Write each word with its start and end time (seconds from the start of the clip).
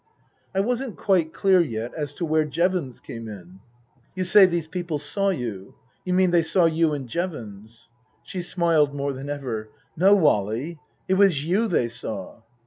I 0.55 0.61
wasn't 0.61 0.97
quite 0.97 1.31
clear 1.31 1.61
yet 1.61 1.93
as 1.93 2.15
to 2.15 2.25
where 2.25 2.43
Jevons 2.43 2.99
came 2.99 3.27
in." 3.27 3.59
You 4.15 4.23
say 4.23 4.47
these 4.47 4.65
people 4.65 4.97
saw 4.97 5.29
you. 5.29 5.75
You 6.05 6.13
mean 6.13 6.31
they 6.31 6.41
saw 6.41 6.65
you 6.65 6.93
and 6.93 7.07
Jevons?" 7.07 7.87
She 8.23 8.41
smiled 8.41 8.95
more 8.95 9.13
than 9.13 9.29
ever." 9.29 9.69
No, 9.95 10.15
Wally. 10.15 10.79
It 11.07 11.13
was 11.19 11.45
you 11.45 11.67
they 11.67 11.87
saw." 11.87 12.41